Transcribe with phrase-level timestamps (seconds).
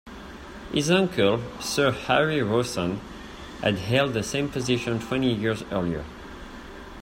[0.73, 2.99] His uncle, Sir Harry Rawson,
[3.61, 6.03] had held the same position twenty years earlier.